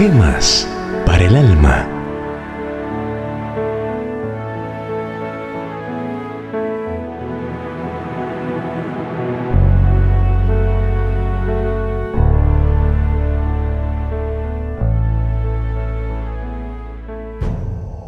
Gemas 0.00 0.66
para 1.04 1.26
el 1.26 1.36
alma. 1.36 1.86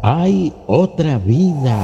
Hay 0.01 0.51
otra 0.65 1.19
vida. 1.19 1.77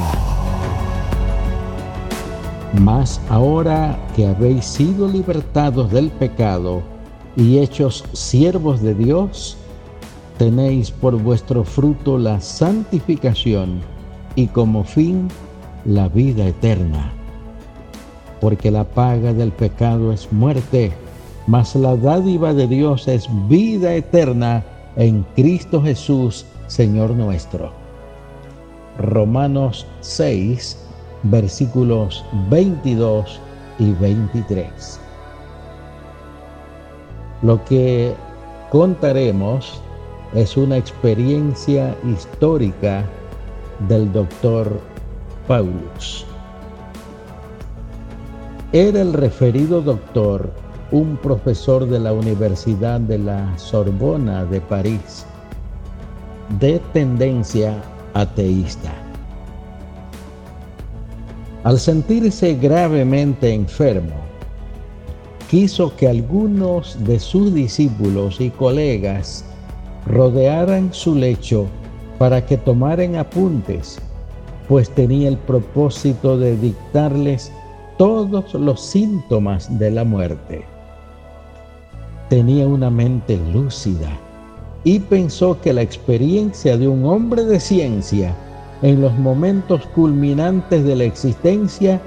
Mas 2.82 3.22
ahora 3.30 3.96
que 4.16 4.26
habéis 4.26 4.66
sido 4.66 5.08
libertados 5.08 5.92
del 5.92 6.10
pecado 6.10 6.82
y 7.36 7.60
hechos 7.60 8.04
siervos 8.14 8.82
de 8.82 8.96
Dios, 8.96 9.59
tenéis 10.40 10.90
por 10.90 11.22
vuestro 11.22 11.66
fruto 11.66 12.18
la 12.18 12.40
santificación 12.40 13.82
y 14.36 14.48
como 14.48 14.86
fin 14.86 15.28
la 15.84 16.08
vida 16.08 16.48
eterna. 16.48 17.12
Porque 18.40 18.72
la 18.72 18.86
paga 18.86 19.34
del 19.34 19.52
pecado 19.52 20.14
es 20.14 20.32
muerte, 20.32 20.94
mas 21.46 21.76
la 21.76 21.98
dádiva 21.98 22.54
de 22.54 22.68
Dios 22.68 23.10
es 23.10 23.28
vida 23.50 23.94
eterna 23.94 24.64
en 24.96 25.26
Cristo 25.36 25.82
Jesús, 25.84 26.46
Señor 26.68 27.12
nuestro. 27.12 27.74
Romanos 28.98 29.86
6, 30.00 30.78
versículos 31.24 32.24
22 32.50 33.42
y 33.78 33.92
23. 33.92 35.02
Lo 37.42 37.62
que 37.66 38.14
contaremos 38.70 39.82
es 40.34 40.58
una 40.58 40.78
experiencia 40.78 41.96
histórica 42.06 43.04
del 43.88 44.12
doctor 44.12 44.80
Paulus. 45.48 46.26
Era 48.72 49.02
el 49.02 49.14
referido 49.14 49.82
doctor 49.82 50.52
un 50.92 51.18
profesor 51.18 51.88
de 51.88 52.00
la 52.00 52.14
Universidad 52.14 53.00
de 53.00 53.18
la 53.18 53.58
Sorbona 53.58 54.46
de 54.46 54.62
París, 54.62 55.26
de 56.60 56.80
tendencia 56.94 57.76
ateísta. 58.14 58.92
Al 61.64 61.80
sentirse 61.80 62.56
gravemente 62.56 63.54
enfermo, 63.54 64.16
quiso 65.50 65.96
que 65.96 66.08
algunos 66.08 67.04
de 67.04 67.20
sus 67.20 67.54
discípulos 67.54 68.40
y 68.40 68.50
colegas 68.50 69.46
rodearan 70.06 70.94
su 70.94 71.16
lecho 71.16 71.68
para 72.18 72.46
que 72.46 72.58
tomaran 72.58 73.16
apuntes, 73.16 74.00
pues 74.68 74.90
tenía 74.90 75.30
el 75.30 75.38
propósito 75.38 76.38
de 76.38 76.56
dictarles 76.58 77.52
todos 77.98 78.54
los 78.54 78.82
síntomas 78.82 79.80
de 79.80 79.92
la 79.92 80.04
muerte. 80.04 80.64
Tenía 82.30 82.68
una 82.68 82.90
mente 82.90 83.40
lúcida 83.54 84.10
y 84.84 85.00
pensó 85.00 85.60
que 85.60 85.74
la 85.74 85.82
experiencia 85.82 86.78
de 86.78 86.88
un 86.88 87.06
hombre 87.06 87.44
de 87.44 87.60
ciencia 87.60 88.34
en 88.82 89.02
los 89.02 89.18
momentos 89.18 89.86
culminantes 89.88 90.84
de 90.84 90.96
la 90.96 91.04
existencia 91.04 92.00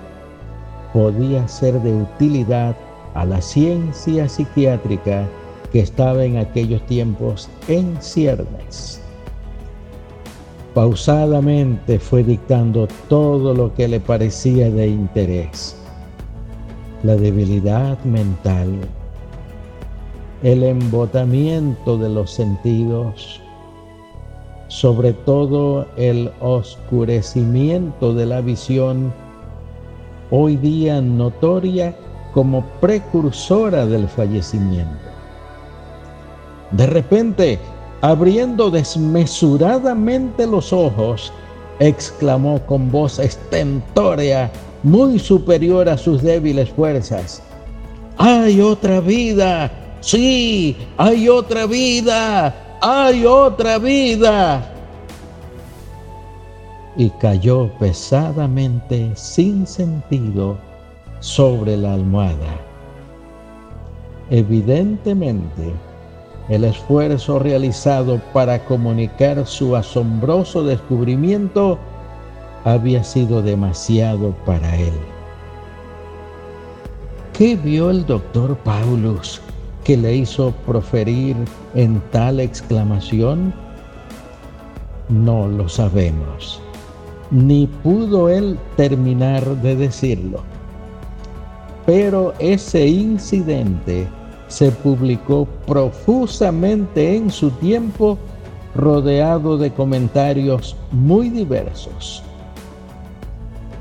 podía 0.93 1.47
ser 1.48 1.81
de 1.83 1.95
utilidad 1.95 2.77
a 3.15 3.25
la 3.25 3.41
ciencia 3.43 4.29
psiquiátrica 4.29 5.27
que 5.72 5.80
estaba 5.80 6.24
en 6.24 6.36
aquellos 6.36 6.84
tiempos 6.86 7.48
en 7.66 7.96
ciernes. 8.00 9.00
Pausadamente 10.74 11.98
fue 11.98 12.22
dictando 12.22 12.88
todo 13.08 13.55
lo 13.55 13.74
que 13.74 13.88
le 13.88 14.00
parecía 14.00 14.70
de 14.70 14.88
interés. 14.88 15.77
La 17.02 17.16
debilidad 17.16 17.98
mental, 18.05 18.72
el 20.42 20.62
embotamiento 20.62 21.98
de 21.98 22.08
los 22.08 22.30
sentidos, 22.30 23.40
sobre 24.68 25.12
todo 25.12 25.86
el 25.96 26.30
oscurecimiento 26.40 28.14
de 28.14 28.27
la 28.27 28.40
visión, 28.40 29.12
hoy 30.30 30.56
día 30.56 31.02
notoria 31.02 31.94
como 32.33 32.64
precursora 32.80 33.84
del 33.84 34.08
fallecimiento. 34.08 35.12
De 36.72 36.86
repente, 36.86 37.58
abriendo 38.00 38.70
desmesuradamente 38.70 40.46
los 40.46 40.72
ojos, 40.72 41.33
exclamó 41.78 42.60
con 42.66 42.90
voz 42.90 43.18
estentórea, 43.18 44.50
muy 44.83 45.18
superior 45.18 45.88
a 45.88 45.96
sus 45.96 46.22
débiles 46.22 46.70
fuerzas, 46.70 47.42
¡Hay 48.18 48.60
otra 48.60 49.00
vida! 49.00 49.70
Sí, 50.02 50.77
hay 50.96 51.28
otra 51.28 51.64
vida, 51.64 52.52
hay 52.80 53.24
otra 53.24 53.78
vida. 53.78 54.68
Y 56.96 57.08
cayó 57.10 57.70
pesadamente, 57.78 59.12
sin 59.14 59.64
sentido, 59.64 60.58
sobre 61.20 61.77
la 61.77 61.94
almohada. 61.94 62.60
Evidentemente, 64.30 65.72
el 66.48 66.64
esfuerzo 66.64 67.39
realizado 67.39 68.20
para 68.33 68.64
comunicar 68.64 69.47
su 69.47 69.77
asombroso 69.77 70.64
descubrimiento 70.64 71.79
había 72.64 73.03
sido 73.05 73.42
demasiado 73.42 74.33
para 74.45 74.77
él. 74.77 74.92
¿Qué 77.33 77.57
vio 77.57 77.91
el 77.91 78.05
doctor 78.07 78.57
Paulus 78.58 79.41
que 79.85 79.97
le 79.97 80.14
hizo 80.14 80.52
proferir 80.67 81.36
en 81.75 82.01
tal 82.11 82.41
exclamación? 82.41 83.55
No 85.08 85.48
lo 85.48 85.69
sabemos, 85.69 86.61
ni 87.31 87.67
pudo 87.67 88.29
él 88.29 88.58
terminar 88.77 89.45
de 89.63 89.77
decirlo. 89.77 90.42
Pero 91.86 92.33
ese 92.39 92.86
incidente 92.86 94.07
se 94.52 94.70
publicó 94.70 95.46
profusamente 95.67 97.17
en 97.17 97.30
su 97.30 97.51
tiempo, 97.52 98.18
rodeado 98.74 99.57
de 99.57 99.70
comentarios 99.70 100.77
muy 100.90 101.30
diversos. 101.30 102.23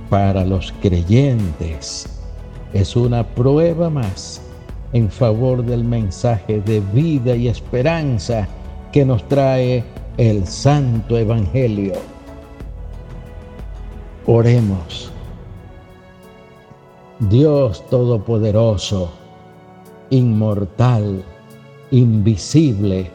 Para 0.09 0.46
los 0.46 0.74
creyentes 0.82 2.08
es 2.72 2.96
una 2.96 3.28
prueba 3.28 3.90
más 3.90 4.42
en 4.94 5.09
favor 5.09 5.62
del 5.62 5.84
mensaje 5.84 6.62
de 6.62 6.80
vida 6.94 7.36
y 7.36 7.50
esperanza 7.50 8.48
que 8.94 9.03
nos 9.03 9.28
trae 9.28 9.84
el 10.16 10.48
Santo 10.48 11.18
Evangelio. 11.18 11.96
Oremos. 14.26 15.12
Dios 17.20 17.86
Todopoderoso, 17.90 19.21
inmortal, 20.12 21.24
invisible, 21.90 23.10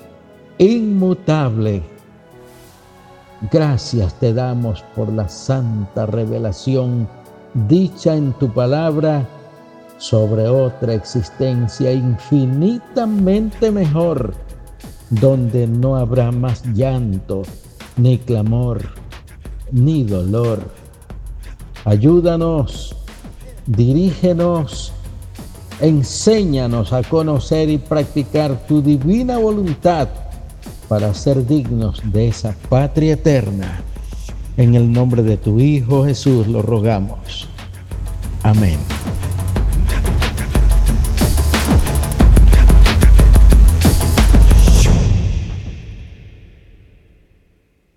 inmutable, 0.59 1.83
gracias 3.53 4.19
te 4.19 4.33
damos 4.33 4.82
por 4.94 5.12
la 5.12 5.29
santa 5.29 6.06
revelación 6.06 7.06
dicha 7.69 8.17
en 8.17 8.32
tu 8.35 8.53
palabra 8.53 9.29
sobre 9.99 10.49
otra 10.49 10.94
existencia 10.94 11.93
infinitamente 11.93 13.70
mejor, 13.70 14.35
donde 15.11 15.67
no 15.67 15.97
habrá 15.97 16.32
más 16.32 16.65
llanto, 16.75 17.43
ni 17.97 18.19
clamor, 18.19 18.81
ni 19.70 20.03
dolor. 20.03 20.61
Ayúdanos, 21.85 22.97
dirígenos, 23.67 24.93
enséñanos 25.81 26.93
a 26.93 27.02
conocer 27.02 27.69
y 27.69 27.78
practicar 27.78 28.67
tu 28.67 28.82
divina 28.82 29.38
voluntad 29.38 30.08
para 30.88 31.12
ser 31.14 31.46
dignos 31.46 32.00
de 32.05 32.28
esa 32.28 32.55
patria 32.69 33.14
eterna. 33.14 33.82
En 34.56 34.75
el 34.75 34.90
nombre 34.90 35.23
de 35.23 35.37
tu 35.37 35.61
Hijo 35.61 36.05
Jesús 36.05 36.46
lo 36.46 36.62
rogamos. 36.62 37.49
Amén. 38.43 38.78